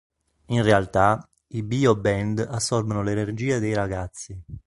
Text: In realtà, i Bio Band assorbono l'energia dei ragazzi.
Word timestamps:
In 0.47 0.63
realtà, 0.63 1.23
i 1.49 1.61
Bio 1.61 1.95
Band 1.95 2.39
assorbono 2.49 3.03
l'energia 3.03 3.59
dei 3.59 3.75
ragazzi. 3.75 4.41